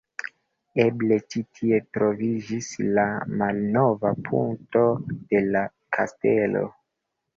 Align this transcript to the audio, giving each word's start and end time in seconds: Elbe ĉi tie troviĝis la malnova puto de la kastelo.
Elbe 0.83 1.17
ĉi 1.33 1.41
tie 1.57 1.79
troviĝis 1.97 2.69
la 2.99 3.05
malnova 3.43 4.15
puto 4.31 4.83
de 5.13 5.43
la 5.51 5.63
kastelo. 5.99 6.65